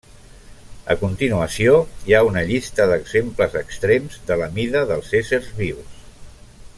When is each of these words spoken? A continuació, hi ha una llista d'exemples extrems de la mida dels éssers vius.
A 0.93 0.95
continuació, 1.01 1.75
hi 2.07 2.15
ha 2.19 2.23
una 2.29 2.43
llista 2.53 2.89
d'exemples 2.93 3.59
extrems 3.63 4.19
de 4.31 4.39
la 4.43 4.49
mida 4.59 4.85
dels 4.93 5.13
éssers 5.23 5.53
vius. 5.63 6.01